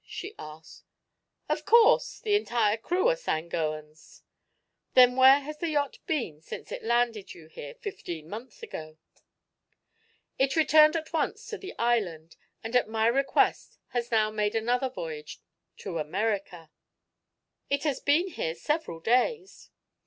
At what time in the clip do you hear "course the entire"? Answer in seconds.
1.63-2.75